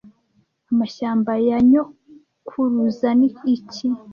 Amashyamba 0.71 1.31
ya 1.47 1.57
nyokuruza 1.69 3.09
ni 3.19 3.29
iki 3.55 3.87